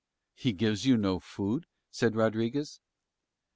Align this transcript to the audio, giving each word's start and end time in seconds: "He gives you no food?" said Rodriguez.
"He 0.33 0.51
gives 0.53 0.83
you 0.83 0.97
no 0.97 1.19
food?" 1.19 1.67
said 1.91 2.15
Rodriguez. 2.15 2.79